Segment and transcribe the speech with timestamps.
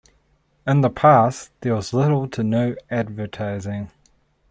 [0.65, 3.91] In the past, there was little to no advertising.